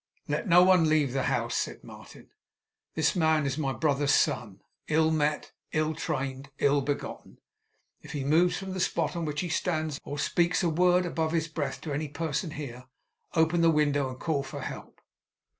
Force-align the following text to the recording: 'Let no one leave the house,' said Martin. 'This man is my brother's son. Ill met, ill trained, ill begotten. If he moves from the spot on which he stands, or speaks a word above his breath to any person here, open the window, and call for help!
'Let 0.27 0.47
no 0.47 0.63
one 0.63 0.89
leave 0.89 1.13
the 1.13 1.25
house,' 1.29 1.55
said 1.55 1.83
Martin. 1.83 2.29
'This 2.95 3.15
man 3.15 3.45
is 3.45 3.59
my 3.59 3.71
brother's 3.71 4.11
son. 4.15 4.61
Ill 4.87 5.11
met, 5.11 5.51
ill 5.73 5.93
trained, 5.93 6.49
ill 6.57 6.81
begotten. 6.81 7.37
If 8.01 8.13
he 8.13 8.23
moves 8.23 8.57
from 8.57 8.73
the 8.73 8.79
spot 8.79 9.15
on 9.15 9.25
which 9.25 9.41
he 9.41 9.49
stands, 9.49 10.01
or 10.03 10.17
speaks 10.17 10.63
a 10.63 10.69
word 10.71 11.05
above 11.05 11.33
his 11.33 11.47
breath 11.47 11.81
to 11.81 11.93
any 11.93 12.07
person 12.07 12.49
here, 12.49 12.85
open 13.35 13.61
the 13.61 13.69
window, 13.69 14.09
and 14.09 14.19
call 14.19 14.41
for 14.41 14.61
help! 14.61 15.01